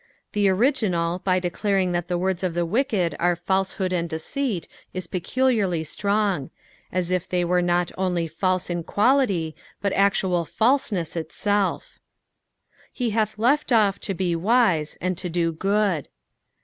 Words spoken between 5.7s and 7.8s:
stcong; as if they were